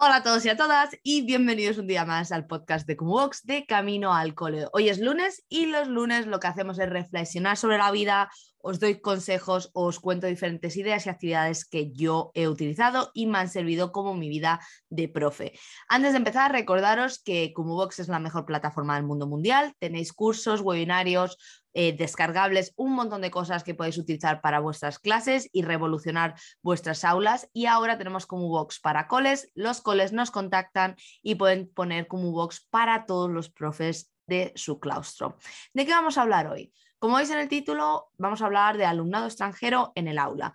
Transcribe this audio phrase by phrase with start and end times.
[0.00, 3.44] Hola a todos y a todas y bienvenidos un día más al podcast de Box
[3.44, 4.68] de Camino al Cole.
[4.72, 8.78] Hoy es lunes y los lunes lo que hacemos es reflexionar sobre la vida, os
[8.78, 13.48] doy consejos, os cuento diferentes ideas y actividades que yo he utilizado y me han
[13.48, 15.58] servido como mi vida de profe.
[15.88, 19.74] Antes de empezar, recordaros que Box es la mejor plataforma del mundo mundial.
[19.80, 21.38] Tenéis cursos, webinarios,
[21.80, 27.04] eh, descargables, un montón de cosas que podéis utilizar para vuestras clases y revolucionar vuestras
[27.04, 27.48] aulas.
[27.52, 29.52] Y ahora tenemos Box para coles.
[29.54, 35.36] Los coles nos contactan y pueden poner Box para todos los profes de su claustro.
[35.72, 36.72] ¿De qué vamos a hablar hoy?
[36.98, 40.52] Como veis en el título, vamos a hablar de alumnado extranjero en el aula.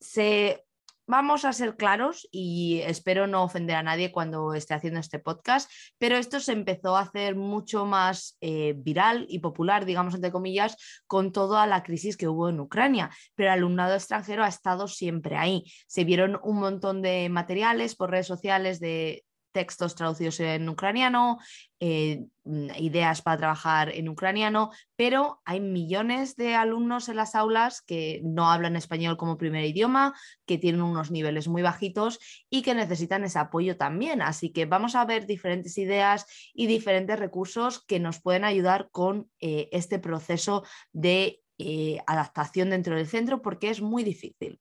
[0.00, 0.65] Se
[1.06, 5.70] vamos a ser claros y espero no ofender a nadie cuando esté haciendo este podcast,
[5.98, 10.76] pero esto se empezó a hacer mucho más eh, viral y popular, digamos, entre comillas,
[11.06, 13.10] con toda la crisis que hubo en Ucrania.
[13.34, 15.64] Pero el alumnado extranjero ha estado siempre ahí.
[15.86, 19.25] Se vieron un montón de materiales por redes sociales de
[19.56, 21.38] textos traducidos en ucraniano,
[21.80, 27.80] eh, mm, ideas para trabajar en ucraniano, pero hay millones de alumnos en las aulas
[27.80, 32.18] que no hablan español como primer idioma, que tienen unos niveles muy bajitos
[32.50, 34.20] y que necesitan ese apoyo también.
[34.20, 39.30] Así que vamos a ver diferentes ideas y diferentes recursos que nos pueden ayudar con
[39.40, 44.60] eh, este proceso de eh, adaptación dentro del centro porque es muy difícil.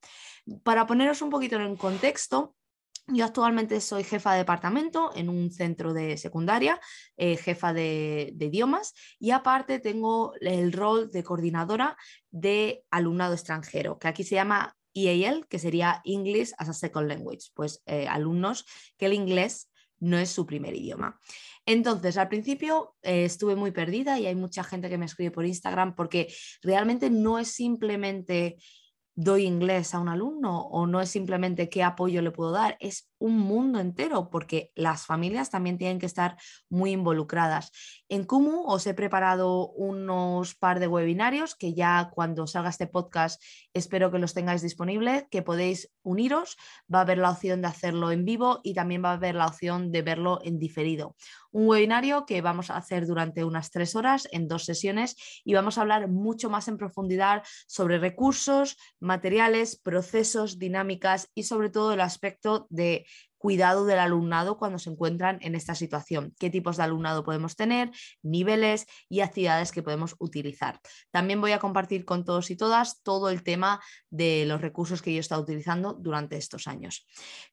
[0.64, 2.56] Para poneros un poquito en contexto,
[3.08, 6.80] yo actualmente soy jefa de departamento en un centro de secundaria,
[7.18, 11.98] eh, jefa de, idiomas y aparte tengo el rol de coordinadora
[12.32, 17.50] de alumnado extranjero, que aquí se llama EAL, que sería English as a Second Language,
[17.54, 18.66] pues eh, alumnos
[18.98, 19.70] que el inglés
[20.00, 21.20] no es su primer idioma.
[21.66, 25.46] Entonces, al principio eh, estuve muy perdida y hay mucha gente que me escribe por
[25.46, 28.58] Instagram porque realmente no es simplemente
[29.16, 33.10] doy inglés a un alumno o no es simplemente qué apoyo le puedo dar, es
[33.18, 36.38] un mundo entero porque las familias también tienen que estar
[36.70, 37.72] muy involucradas.
[38.10, 43.42] En Kumu os he preparado unos par de webinarios que ya cuando salga este podcast
[43.74, 46.58] espero que los tengáis disponibles, que podéis uniros,
[46.94, 49.48] va a haber la opción de hacerlo en vivo y también va a haber la
[49.48, 51.16] opción de verlo en diferido.
[51.56, 55.78] Un webinario que vamos a hacer durante unas tres horas en dos sesiones y vamos
[55.78, 62.02] a hablar mucho más en profundidad sobre recursos, materiales, procesos, dinámicas y sobre todo el
[62.02, 63.06] aspecto de
[63.46, 67.92] cuidado del alumnado cuando se encuentran en esta situación, qué tipos de alumnado podemos tener,
[68.24, 70.80] niveles y actividades que podemos utilizar.
[71.12, 73.80] También voy a compartir con todos y todas todo el tema
[74.10, 77.06] de los recursos que yo he estado utilizando durante estos años.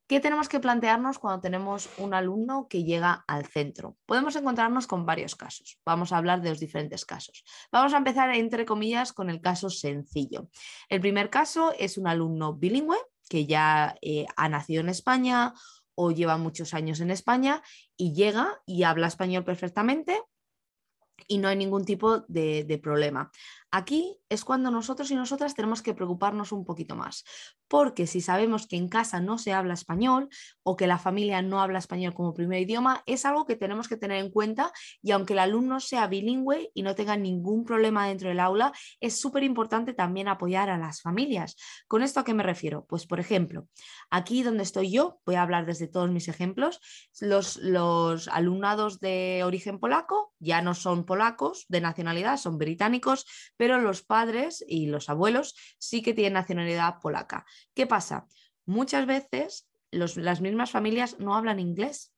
[0.06, 3.98] ¿Qué tenemos que plantearnos cuando tenemos un alumno que llega al centro?
[4.06, 5.78] Podemos encontrarnos con varios casos.
[5.84, 7.44] Vamos a hablar de los diferentes casos.
[7.70, 10.48] Vamos a empezar, entre comillas, con el caso sencillo.
[10.88, 12.96] El primer caso es un alumno bilingüe
[13.32, 15.54] que ya eh, ha nacido en España
[15.94, 17.62] o lleva muchos años en España
[17.96, 20.20] y llega y habla español perfectamente
[21.28, 23.30] y no hay ningún tipo de, problema.
[23.70, 27.24] Aquí es cuando nosotros y nosotras tenemos que preocuparnos un poquito más,
[27.68, 30.30] porque si sabemos que en casa no se habla español
[30.62, 33.98] o que la familia no habla español como primer idioma, es algo que tenemos que
[33.98, 34.72] tener en cuenta
[35.02, 39.20] y aunque el alumno sea bilingüe y no tenga ningún problema dentro del aula, es
[39.20, 41.56] súper importante también apoyar a las familias.
[41.86, 42.86] ¿Con esto a qué me refiero?
[42.86, 43.68] Pues por ejemplo,
[44.10, 46.80] aquí donde estoy yo, voy a hablar desde todos mis ejemplos,
[47.20, 53.26] los, los alumnados de origen polaco ya no son polacos de nacionalidad, son británicos,
[53.58, 54.21] pero los padres
[54.66, 57.44] y los abuelos sí que tienen nacionalidad polaca.
[57.74, 58.26] ¿Qué pasa?
[58.64, 62.14] Muchas veces las mismas familias no hablan inglés.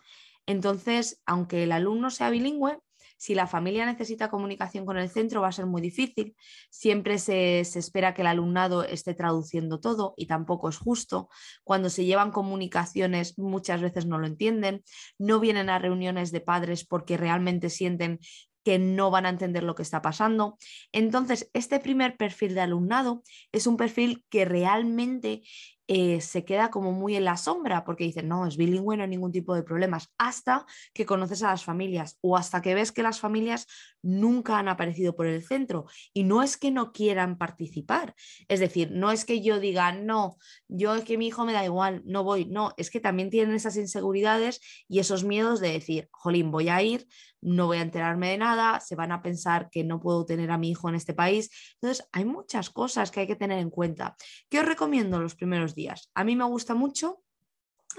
[0.47, 2.79] Entonces, aunque el alumno sea bilingüe,
[3.17, 6.37] si la familia necesita comunicación con el centro va a ser muy difícil.
[6.69, 11.29] Siempre se, se, espera que el alumnado esté traduciendo todo y tampoco es justo.
[11.63, 14.83] Cuando se llevan comunicaciones muchas veces no lo entienden.
[15.19, 18.19] No vienen a reuniones de padres porque realmente sienten
[18.65, 20.57] que no van a entender lo que está pasando.
[20.93, 23.23] Entonces, este primer perfil de alumnado
[23.53, 25.43] es un perfil que realmente
[25.87, 29.09] eh, se queda como muy en la sombra porque dicen, no, es bilingüe, no hay
[29.09, 33.03] ningún tipo de problemas, hasta que conoces a las familias o hasta que ves que
[33.03, 33.67] las familias
[34.03, 35.87] nunca han aparecido por el centro.
[36.13, 38.15] Y no es que no quieran participar,
[38.49, 40.39] es decir, no es que yo diga, no,
[40.69, 43.55] yo es que mi hijo me da igual, no voy, no, es que también tienen
[43.55, 47.07] esas inseguridades y esos miedos de decir, jolín, voy a ir,
[47.45, 50.59] no voy a enterarme de nada, se van a pensar que no puedo tener a
[50.59, 51.51] mi hijo en este país.
[51.75, 54.17] Entonces, hay muchas cosas que hay que tener en cuenta.
[54.49, 56.11] ¿Qué os recomiendo los primeros días?
[56.15, 57.25] A mí me gusta mucho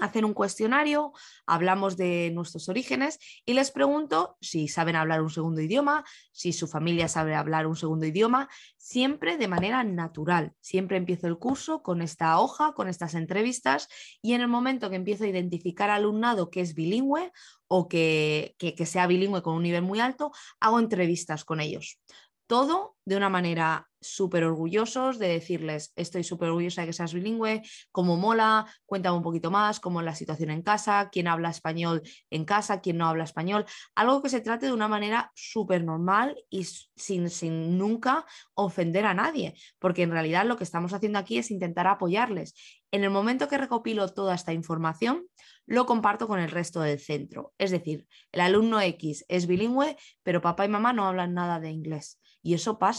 [0.00, 1.12] hacer un cuestionario,
[1.46, 6.66] hablamos de nuestros orígenes y les pregunto si saben hablar un segundo idioma, si su
[6.66, 10.52] familia sabe hablar un segundo idioma, siempre de manera natural.
[10.60, 13.88] Siempre empiezo el curso con esta hoja, con estas entrevistas
[14.20, 17.32] y en el momento que empiezo a identificar alumnado que es bilingüe
[17.68, 20.30] o que, que, sea bilingüe con un nivel muy alto,
[20.60, 21.98] hago entrevistas con ellos
[22.46, 27.62] todo de una manera súper orgullosos de decirles, estoy súper orgullosa de que seas bilingüe,
[27.90, 32.02] cómo mola, cuéntame un poquito más, cómo es la situación en casa, quién habla español
[32.30, 33.64] en casa, quién no habla español,
[33.94, 39.14] algo que se trate de una manera súper normal y sin, sin nunca ofender a
[39.14, 42.54] nadie, porque en realidad lo que estamos haciendo aquí es intentar apoyarles.
[42.90, 45.26] En el momento que recopilo toda esta información,
[45.66, 47.52] lo comparto con el resto del centro.
[47.58, 51.70] Es decir, el alumno X es bilingüe, pero papá y mamá no hablan nada de
[51.70, 52.20] inglés.
[52.46, 52.95] Y eso pasa.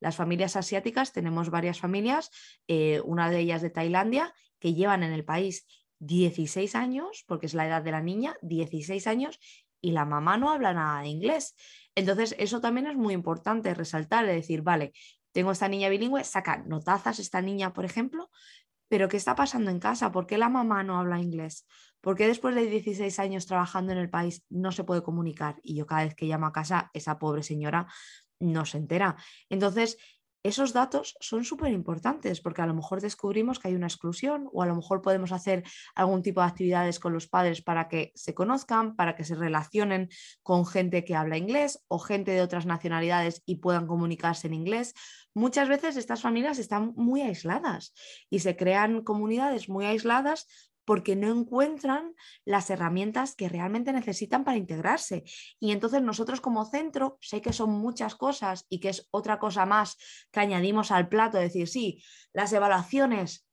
[0.00, 2.30] Las familias asiáticas, tenemos varias familias,
[2.66, 5.66] eh, una de ellas de Tailandia, que llevan en el país
[6.00, 9.38] 16 años, porque es la edad de la niña, 16 años,
[9.80, 11.54] y la mamá no habla nada de inglés.
[11.94, 14.92] Entonces, eso también es muy importante resaltar, de decir, vale,
[15.32, 18.30] tengo esta niña bilingüe, saca notazas esta niña, por ejemplo,
[18.88, 20.10] pero ¿qué está pasando en casa?
[20.10, 21.66] ¿Por qué la mamá no habla inglés?
[22.00, 25.56] ¿Por qué después de 16 años trabajando en el país no se puede comunicar?
[25.62, 27.86] Y yo cada vez que llamo a casa, esa pobre señora
[28.40, 29.16] no se entera.
[29.48, 29.98] Entonces,
[30.44, 34.62] esos datos son súper importantes porque a lo mejor descubrimos que hay una exclusión o
[34.62, 35.64] a lo mejor podemos hacer
[35.96, 40.08] algún tipo de actividades con los padres para que se conozcan, para que se relacionen
[40.42, 44.94] con gente que habla inglés o gente de otras nacionalidades y puedan comunicarse en inglés.
[45.34, 47.92] Muchas veces estas familias están muy aisladas
[48.30, 50.46] y se crean comunidades muy aisladas
[50.88, 52.14] porque no encuentran
[52.46, 55.22] las herramientas que realmente necesitan para integrarse.
[55.60, 59.66] Y entonces nosotros como centro, sé que son muchas cosas y que es otra cosa
[59.66, 59.98] más
[60.30, 62.02] que añadimos al plato, decir, sí,
[62.32, 63.46] las evaluaciones,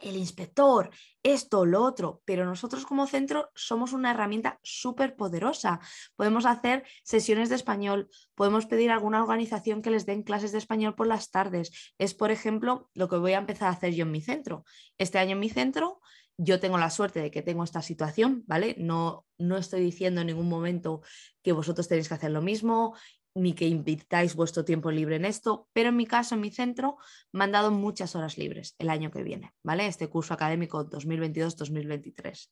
[0.00, 0.88] el inspector,
[1.22, 5.80] esto, lo otro, pero nosotros como centro somos una herramienta súper poderosa.
[6.16, 10.58] Podemos hacer sesiones de español, podemos pedir a alguna organización que les den clases de
[10.58, 11.92] español por las tardes.
[11.98, 14.64] Es, por ejemplo, lo que voy a empezar a hacer yo en mi centro.
[14.96, 16.00] Este año en mi centro
[16.42, 18.74] yo tengo la suerte de que tengo esta situación, ¿vale?
[18.78, 21.02] No, no estoy diciendo en ningún momento
[21.42, 22.96] que vosotros tenéis que hacer lo mismo,
[23.34, 26.96] ni que invitáis vuestro tiempo libre en esto, pero en mi caso, en mi centro,
[27.30, 29.86] me han dado muchas horas libres el año que viene, ¿vale?
[29.86, 32.48] Este curso académico 2022-2023.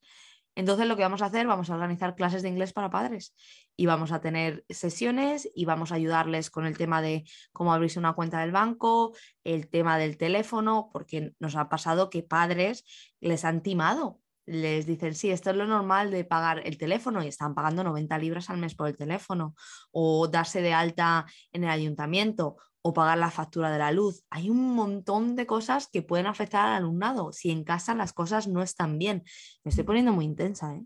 [0.59, 3.33] Entonces lo que vamos a hacer, vamos a organizar clases de inglés para padres
[3.77, 8.01] y vamos a tener sesiones y vamos a ayudarles con el tema de cómo abrirse
[8.01, 9.15] una cuenta del banco,
[9.45, 12.85] el tema del teléfono, porque nos ha pasado que padres
[13.21, 14.19] les han timado.
[14.47, 18.19] Les dicen, sí, esto es lo normal de pagar el teléfono y están pagando 90
[18.19, 19.55] libras al mes por el teléfono
[19.93, 22.57] o darse de alta en el ayuntamiento
[22.89, 24.25] o pagar la factura de la luz.
[24.31, 28.49] Hay un montón de cosas que pueden afectar al alumnado si en casa las cosas
[28.49, 29.25] no están bien.
[29.63, 30.83] Me estoy poniendo muy intensa, ¿eh?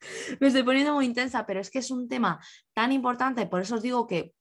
[0.40, 2.40] Me estoy poniendo muy intensa, pero es que es un tema
[2.72, 4.32] tan importante, por eso os digo que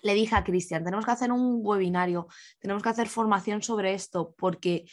[0.00, 2.28] le dije a Cristian, tenemos que hacer un webinario,
[2.60, 4.86] tenemos que hacer formación sobre esto, porque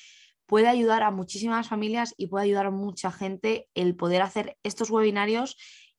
[0.46, 4.90] puede ayudar a muchísimas familias y puede ayudar a mucha gente el poder hacer estos
[4.90, 5.56] webinarios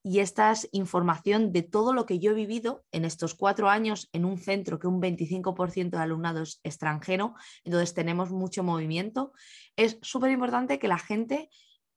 [0.06, 4.10] y esta es información de todo lo que yo he vivido en estos cuatro años
[4.12, 9.32] en un centro que un 25% de alumnado es extranjero, entonces tenemos mucho movimiento.
[9.76, 11.48] Es súper importante que la gente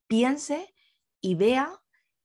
[0.07, 0.73] piense
[1.19, 1.69] y vea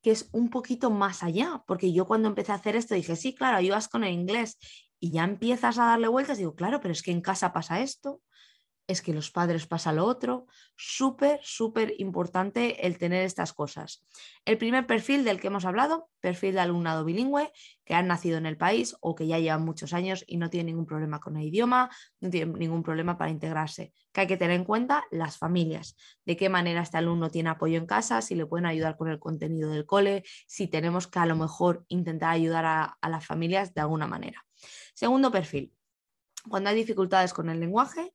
[0.03, 3.35] que es un poquito más allá, porque yo cuando empecé a hacer esto dije, sí,
[3.35, 4.59] claro, ayudas con el inglés
[5.01, 8.21] y ya empiezas a darle vueltas, digo, claro, pero es que en casa pasa esto,
[8.93, 10.47] es que los padres pasa lo otro.
[10.77, 14.05] Súper, súper importante el tener estas cosas.
[14.45, 17.53] El primer perfil del que hemos hablado, perfil de alumnado bilingüe,
[17.85, 20.67] que han nacido en el país o que ya llevan muchos años y no tienen
[20.67, 23.93] ningún problema con el idioma, no tienen ningún problema para integrarse.
[24.13, 27.79] Que hay que tener en cuenta las familias, de qué manera este alumno tiene apoyo
[27.79, 31.27] en casa, si le pueden ayudar con el contenido del cole, si tenemos que a
[31.27, 34.45] lo mejor intentar ayudar a, a las familias de alguna manera.
[34.95, 35.73] Segundo perfil,
[36.49, 38.13] cuando hay dificultades con el lenguaje,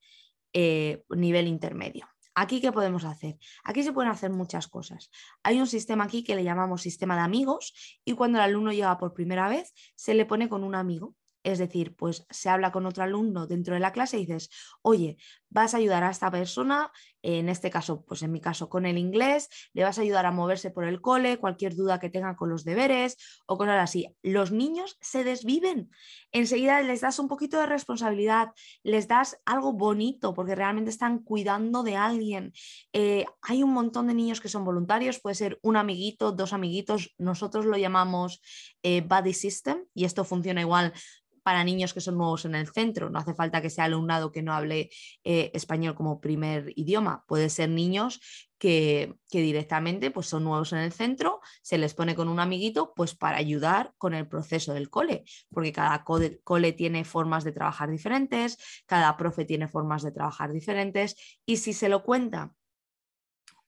[0.54, 2.08] eh, nivel intermedio.
[2.40, 3.38] Aquí, ¿qué podemos hacer?
[3.64, 5.10] Aquí se pueden hacer muchas cosas.
[5.42, 8.96] Hay un sistema aquí que le llamamos sistema de amigos y cuando el alumno llega
[9.00, 11.16] por primera vez, se le pone con un amigo.
[11.42, 14.50] Es decir, pues se habla con otro alumno dentro de la clase y dices,
[14.84, 15.18] oye,
[15.50, 18.98] vas a ayudar a esta persona en este caso, pues en mi caso con el
[18.98, 22.50] inglés, le vas a ayudar a moverse por el cole, cualquier duda que tenga con
[22.50, 24.16] los deberes o cosas así.
[24.22, 25.90] Los niños se desviven.
[26.32, 28.50] Enseguida les das un poquito de responsabilidad,
[28.84, 32.54] les das algo bonito porque realmente están cuidando de alguien.
[32.94, 37.14] Eh, hay un montón de niños que son voluntarios, puede ser un amiguito, dos amiguitos,
[37.18, 38.42] nosotros lo llamamos
[38.84, 40.94] eh, Buddy System y esto funciona igual
[41.48, 43.10] para niños que son nuevos en el centro.
[43.10, 44.90] No hace falta que sea alumnado que no hable
[45.24, 47.24] eh, español como primer idioma.
[47.26, 48.20] Puede ser niños
[48.58, 53.16] que, directamente pues, son nuevos en el centro, se les pone con un amiguito pues,
[53.16, 57.90] para ayudar con el proceso del cole, porque cada cole, cole tiene formas de trabajar
[57.90, 62.52] diferentes, cada profe tiene formas de trabajar diferentes y si se lo cuenta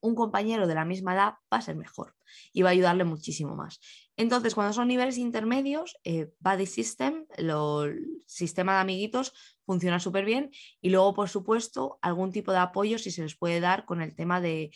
[0.01, 2.15] un compañero de la misma edad va a ser mejor
[2.53, 3.79] y va a ayudarle muchísimo más.
[4.19, 9.31] Entonces, cuando son niveles intermedios, eh, Buddy System, el sistema de amiguitos,
[9.65, 10.51] funciona súper bien.
[10.81, 14.15] Y luego, por supuesto, algún tipo de apoyo si se les puede dar con el
[14.15, 14.71] tema de,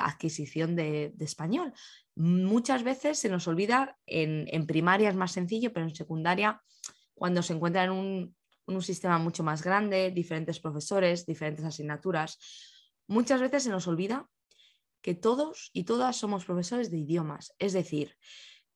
[0.00, 1.74] adquisición de, español.
[2.16, 6.62] Muchas veces se nos olvida, en, primaria es más sencillo, pero en secundaria,
[7.12, 8.34] cuando se encuentra en un,
[8.64, 12.38] un sistema mucho más grande, diferentes profesores, diferentes asignaturas,
[13.06, 14.26] muchas veces se nos olvida
[15.02, 17.54] que todos y todas somos profesores de idiomas.
[17.58, 18.16] Es decir,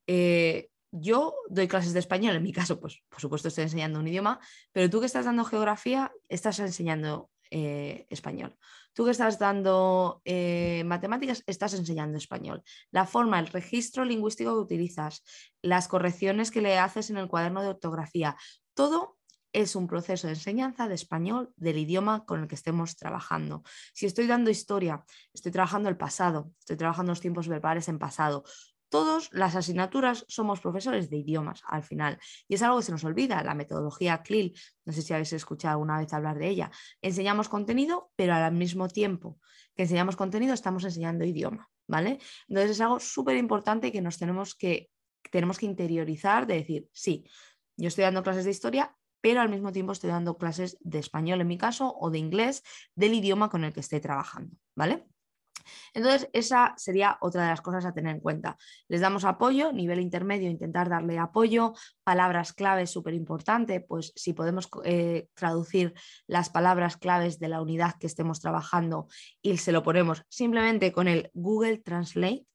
[0.06, 4.06] eh, yo doy clases de español, en mi caso, pues por supuesto estoy enseñando un
[4.06, 4.38] idioma,
[4.72, 8.56] pero tú que estás dando geografía, estás enseñando eh, español.
[8.92, 12.62] Tú que estás dando eh, matemáticas, estás enseñando español.
[12.92, 15.24] La forma, el registro lingüístico que utilizas,
[15.62, 18.36] las correcciones que le haces en el cuaderno de ortografía,
[18.72, 19.18] todo
[19.52, 23.62] es un proceso de enseñanza de español del idioma con el que estemos trabajando.
[23.94, 28.44] Si estoy dando historia, estoy trabajando el pasado, estoy trabajando los tiempos verbales en pasado.
[28.94, 32.16] Todas las asignaturas somos profesores de idiomas al final.
[32.46, 34.56] Y es algo que se nos olvida, la metodología CLIL.
[34.84, 36.70] No sé si habéis escuchado alguna vez hablar de ella.
[37.02, 39.40] Enseñamos contenido, pero al mismo tiempo
[39.74, 41.68] que enseñamos contenido estamos enseñando idioma.
[41.88, 42.20] ¿Vale?
[42.46, 44.92] Entonces es algo súper importante que nos tenemos que,
[45.32, 47.28] tenemos que interiorizar de decir, sí,
[47.76, 51.40] yo estoy dando clases de historia, pero al mismo tiempo estoy dando clases de español
[51.40, 52.62] en mi caso o de inglés
[52.94, 55.08] del idioma con el que esté trabajando, ¿vale?
[55.92, 58.56] Entonces, esa sería otra de las cosas a tener en cuenta.
[58.88, 64.68] Les damos apoyo, nivel intermedio, intentar darle apoyo, palabras claves súper importante, pues si podemos
[64.84, 65.94] eh, traducir
[66.26, 69.08] las palabras claves de la unidad que estemos trabajando
[69.42, 72.46] y se lo ponemos simplemente con el Google Translate,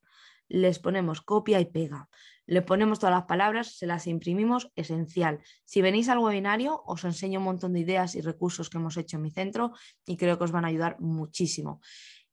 [0.47, 2.09] les ponemos copia y pega
[2.49, 5.39] le ponemos todas las palabras, se las imprimimos, esencial.
[5.65, 9.17] Si venís al webinario, os enseño un montón de ideas y recursos que hemos hecho
[9.17, 9.73] en mi centro
[10.03, 11.79] y creo que os van a ayudar muchísimo.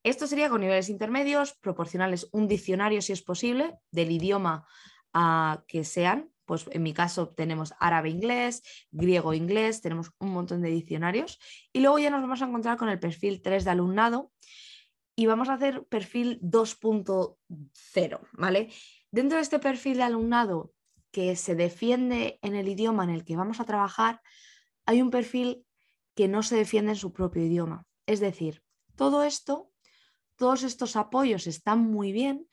[0.07, 4.65] Esto sería con niveles intermedios, proporcionarles un diccionario si es posible del idioma
[5.13, 6.31] a que sean.
[6.45, 11.41] Pues en mi caso tenemos árabe-inglés, griego-inglés, tenemos un montón de diccionarios.
[11.73, 14.31] Y luego ya nos vamos a encontrar con el perfil 3 de alumnado
[15.17, 18.69] y vamos a hacer perfil 2.0, ¿vale?
[19.11, 20.73] Dentro de este perfil de alumnado
[21.11, 24.21] que se defiende en el idioma en el que vamos a trabajar,
[24.85, 25.67] hay un perfil
[26.15, 27.89] que no se defiende en su propio idioma.
[28.07, 28.63] Es decir,
[28.95, 29.73] todo esto,
[30.37, 32.47] todos estos apoyos están muy bien,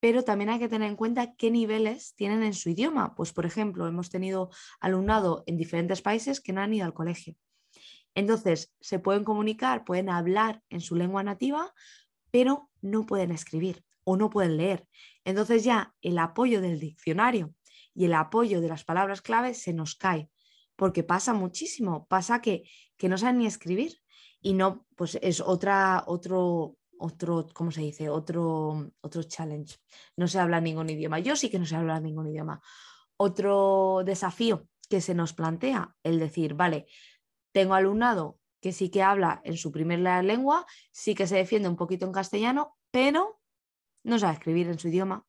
[0.00, 3.14] pero también hay que tener en cuenta qué niveles tienen en su idioma.
[3.14, 4.50] Pues, por ejemplo, hemos tenido
[4.80, 7.34] alumnado en diferentes países que no han ido al colegio.
[8.14, 11.72] Entonces, se pueden comunicar, pueden hablar en su lengua nativa,
[12.30, 14.86] pero no pueden escribir o no pueden leer.
[15.24, 17.54] Entonces ya el apoyo del diccionario
[17.92, 20.30] y el apoyo de las palabras clave se nos cae,
[20.76, 22.62] porque pasa muchísimo, pasa que,
[22.96, 24.00] que no saben ni escribir
[24.40, 28.08] y no, pues es otra, otro, otro, ¿cómo se dice?
[28.08, 29.76] Otro, otro challenge.
[30.16, 31.18] No se habla ningún idioma.
[31.18, 32.60] Yo sí que no sé hablar ningún idioma.
[33.16, 36.86] Otro desafío que se nos plantea, el decir, vale,
[37.52, 41.76] tengo alumnado que sí que habla en su primera lengua, sí que se defiende un
[41.76, 43.40] poquito en castellano, pero
[44.04, 45.26] no sabe escribir en su idioma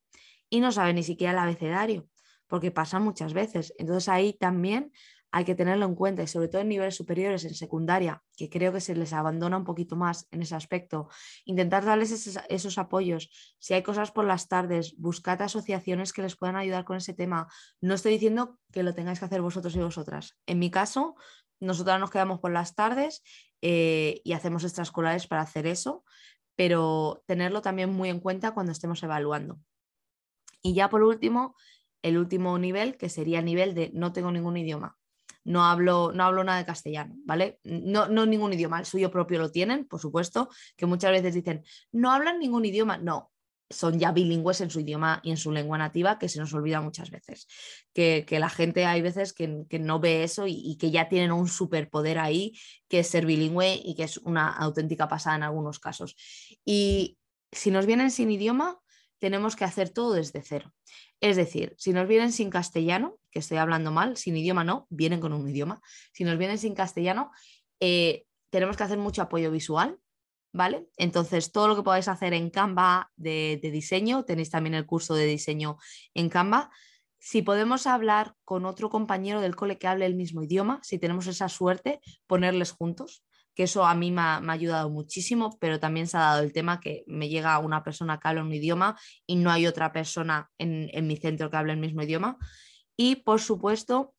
[0.49, 2.07] y no sabe ni siquiera el abecedario,
[2.47, 3.73] porque pasa muchas veces.
[3.77, 4.91] Entonces ahí también
[5.31, 8.71] hay que tenerlo en cuenta y sobre todo en niveles superiores, en secundaria, que creo
[8.71, 11.09] que se les abandona un poquito más en ese aspecto,
[11.45, 12.11] intentar darles
[12.49, 13.29] esos, apoyos.
[13.59, 17.47] Si hay cosas por las tardes, buscad asociaciones que les puedan ayudar con ese tema.
[17.81, 20.37] No estoy diciendo que lo tengáis que hacer vosotros y vosotras.
[20.45, 21.15] En mi caso,
[21.59, 23.23] nosotras nos quedamos por las tardes
[23.61, 26.03] eh, y hacemos extraescolares para hacer eso,
[26.55, 29.59] pero tenerlo también muy en cuenta cuando estemos evaluando.
[30.61, 31.55] Y ya por último,
[32.01, 34.97] el último nivel, que sería el nivel de no tengo ningún idioma.
[35.47, 37.59] No hablo, no hablo nada de castellano, ¿vale?
[37.63, 41.63] No, no ningún idioma, el suyo propio lo tienen, por supuesto, que muchas veces dicen,
[41.93, 42.97] no hablan ningún idioma.
[42.97, 43.31] No,
[43.69, 46.81] son ya bilingües en su idioma y en su lengua nativa, que se nos olvida
[46.81, 47.47] muchas veces.
[47.93, 49.47] Que, la gente hay veces que,
[49.79, 52.53] no ve eso y, que ya tienen un superpoder ahí,
[52.89, 56.17] que es ser bilingüe y que es una auténtica pasada en algunos casos.
[56.65, 57.17] Y
[57.53, 58.79] si nos vienen sin idioma,
[59.19, 60.73] tenemos que hacer todo desde cero.
[61.19, 65.19] Es decir, si nos vienen sin castellano, que estoy hablando mal, sin idioma no, vienen
[65.19, 65.81] con un idioma,
[66.13, 67.31] si nos vienen sin castellano,
[67.79, 69.99] eh, tenemos que hacer mucho apoyo visual,
[70.53, 70.87] ¿vale?
[70.97, 75.25] Entonces, todo lo que podáis hacer en Canva de, diseño, tenéis también el curso de
[75.25, 75.77] diseño
[76.13, 76.69] en Canva.
[77.19, 81.27] Si podemos hablar con otro compañero del cole que hable el mismo idioma, si tenemos
[81.27, 83.23] esa suerte, ponerles juntos,
[83.57, 86.79] que eso a mí me ha, ayudado muchísimo, pero también se ha dado el tema
[86.79, 88.95] que me llega una persona que habla un idioma
[89.25, 92.37] y no hay otra persona en, mi centro que hable el mismo idioma.
[92.95, 94.13] Y, por supuesto,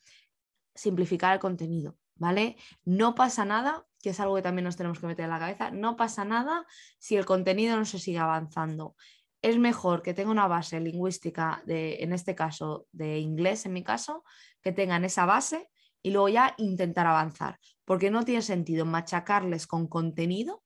[0.75, 2.57] simplificar el contenido, ¿vale?
[2.85, 5.71] No pasa nada que es algo que también nos tenemos que meter en la cabeza,
[5.71, 6.67] no pasa nada
[6.99, 8.97] si el contenido no se sigue avanzando.
[9.41, 13.85] Es mejor que tenga una base lingüística, de, en este caso de inglés, en mi
[13.85, 14.25] caso,
[14.63, 15.71] que tengan esa base
[16.03, 17.57] y luego ya intentar avanzar,
[17.89, 20.63] porque no tiene sentido machacarles con contenido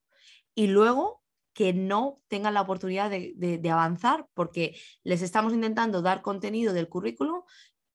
[0.57, 1.23] y luego
[1.55, 6.89] que no tengan la oportunidad de, de, avanzar porque les estamos intentando dar contenido del
[6.89, 7.47] currículo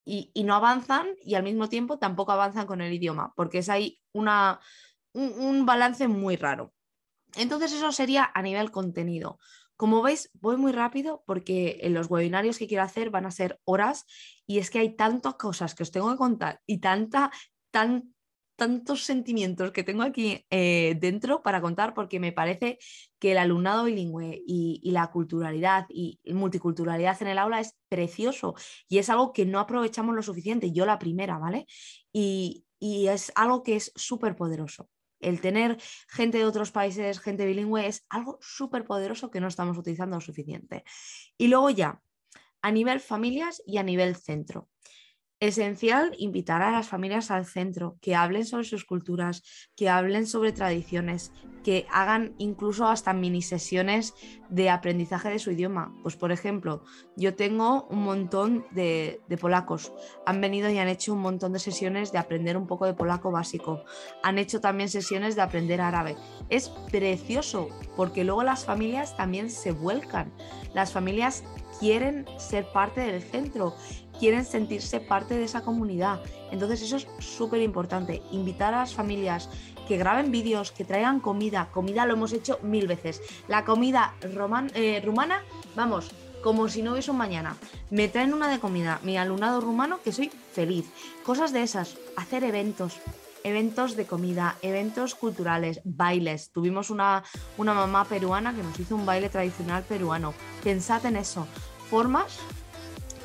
[0.06, 3.68] y, y, no avanzan y al mismo tiempo tampoco avanzan con el idioma, porque es
[3.68, 4.62] ahí una,
[5.12, 6.74] un, balance muy raro.
[7.36, 9.40] Entonces eso sería a nivel contenido.
[9.76, 14.06] Como veis, voy muy rápido porque los webinarios que quiero hacer van a ser horas
[14.46, 17.30] y es que hay tantas cosas que os tengo que contar y tanta,
[17.72, 18.14] tan,
[18.58, 22.80] tantos sentimientos que tengo aquí eh, dentro para contar porque me parece
[23.20, 28.56] que el alumnado bilingüe y, la culturalidad y multiculturalidad en el aula es precioso
[28.90, 31.68] y es algo que no aprovechamos lo suficiente, yo la primera, ¿vale?
[32.12, 34.90] Y, y es algo que es súper poderoso.
[35.20, 35.78] El tener
[36.10, 40.22] gente de otros países, gente bilingüe, es algo súper poderoso que no estamos utilizando lo
[40.22, 40.84] suficiente.
[41.38, 42.02] Y luego ya,
[42.62, 44.70] a nivel familias y a nivel centro.
[45.40, 49.44] Esencial invitar a las familias al centro, que hablen sobre sus culturas,
[49.76, 51.32] que hablen sobre tradiciones,
[51.64, 54.16] que hagan incluso hasta mini sesiones
[54.50, 55.94] de aprendizaje de su idioma.
[56.02, 56.84] Pues por ejemplo,
[57.16, 59.94] yo tengo un montón de, polacos,
[60.26, 63.30] han venido y han hecho un montón de sesiones de aprender un poco de polaco
[63.30, 63.84] básico,
[64.24, 66.16] han hecho también sesiones de aprender árabe.
[66.50, 70.34] Es precioso porque luego las familias también se vuelcan,
[70.74, 71.44] las familias
[71.80, 73.76] quieren ser parte del centro
[74.20, 76.22] quieren sentirse parte de esa comunidad.
[76.52, 79.50] Entonces eso es súper importante, invitar a las familias
[79.88, 81.70] que graben vídeos, que traigan comida.
[81.72, 83.22] Comida lo hemos hecho mil veces.
[83.48, 85.44] La comida eh, rumana,
[85.76, 86.12] vamos,
[86.44, 87.56] como si no hubiese un mañana.
[87.90, 90.86] Me traen una de comida, mi alumnado rumano, que soy feliz.
[91.24, 93.00] Cosas de esas, hacer eventos,
[93.44, 96.52] eventos de comida, eventos culturales, bailes.
[96.52, 97.24] Tuvimos una,
[97.58, 100.34] una mamá peruana que nos hizo un baile tradicional peruano.
[100.64, 101.48] Pensad en eso.
[101.90, 102.40] Formas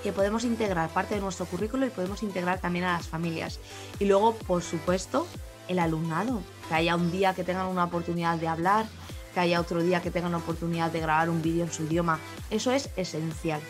[0.02, 3.60] que podemos integrar parte de nuestro currículo y podemos integrar también a las familias.
[3.98, 5.26] Y luego, por supuesto,
[5.68, 8.86] el alumnado, que haya un día que tengan una oportunidad de hablar,
[9.32, 12.18] que haya otro día que tengan la oportunidad de grabar un vídeo en su idioma.
[12.50, 13.60] Eso es esencial.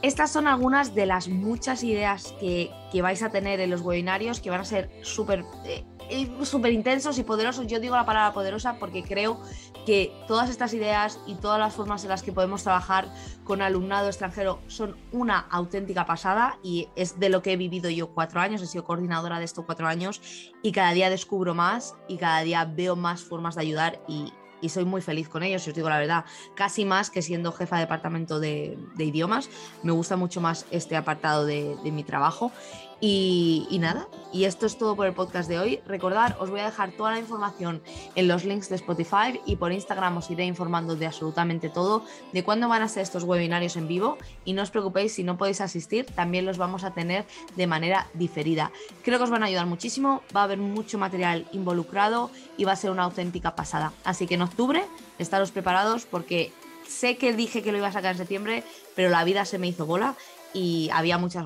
[0.00, 4.40] Estas son algunas de las muchas ideas que, que vais a tener en los webinarios
[4.40, 5.84] que van a ser súper eh,
[6.44, 7.66] súper intensos y poderosos.
[7.66, 9.40] Yo digo la palabra poderosa porque creo
[9.88, 13.08] que todas estas ideas y todas las formas en las que podemos trabajar
[13.42, 18.08] con alumnado extranjero son una auténtica pasada y es de lo que he vivido yo
[18.08, 20.20] cuatro años, he sido coordinadora de estos cuatro años
[20.62, 24.32] y cada día descubro más y cada día veo más formas de ayudar y,
[24.68, 27.76] soy muy feliz con ellos, si os digo la verdad, casi más que siendo jefa
[27.76, 29.48] de departamento de, idiomas,
[29.84, 32.52] me gusta mucho más este apartado de, de mi trabajo
[33.00, 35.80] y, nada, y esto es todo por el podcast de hoy.
[35.86, 37.80] Recordad, os voy a dejar toda la información
[38.16, 42.42] en los links de Spotify y por Instagram os iré informando de absolutamente todo, de
[42.42, 45.60] cuándo van a ser estos webinarios en vivo y no os preocupéis si no podéis
[45.60, 47.24] asistir, también los vamos a tener
[47.56, 48.72] de manera diferida.
[49.04, 52.72] Creo que os van a ayudar muchísimo, va a haber mucho material involucrado y va
[52.72, 53.92] a ser una auténtica pasada.
[54.04, 54.84] Así que en octubre,
[55.18, 56.52] estaros preparados porque
[56.88, 58.64] sé que dije que lo iba a sacar en septiembre,
[58.96, 60.16] pero la vida se me hizo bola
[60.54, 61.44] y había muchas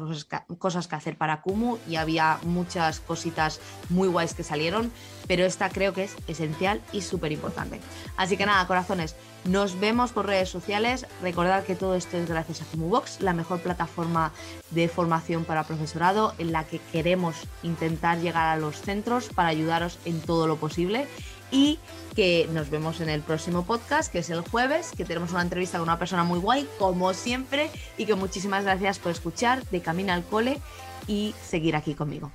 [0.58, 4.92] cosas que hacer para Kumu y había muchas cositas muy guays que salieron,
[5.26, 7.80] pero esta creo que es esencial y súper importante.
[8.16, 11.06] Así que nada, corazones, nos vemos por redes sociales.
[11.20, 14.32] Recordad que todo esto es gracias a KumuBox, la mejor plataforma
[14.70, 19.98] de formación para profesorado en la que queremos intentar llegar a los centros para ayudaros
[20.04, 21.08] en todo lo posible
[21.52, 21.78] y
[22.16, 25.78] que nos vemos en el próximo podcast, que es el jueves, que tenemos una entrevista
[25.78, 30.12] con una persona muy guay, como siempre, y que muchísimas gracias por escuchar de Camino
[30.12, 30.58] al Cole
[31.06, 32.32] y seguir aquí conmigo.